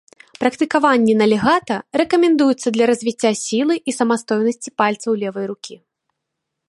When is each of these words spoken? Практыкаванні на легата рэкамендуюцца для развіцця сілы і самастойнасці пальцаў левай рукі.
Практыкаванні 0.43 1.13
на 1.17 1.25
легата 1.33 1.75
рэкамендуюцца 2.01 2.67
для 2.77 2.85
развіцця 2.91 3.31
сілы 3.45 3.75
і 3.93 3.95
самастойнасці 3.99 4.69
пальцаў 4.85 5.11
левай 5.27 5.45
рукі. 5.53 5.75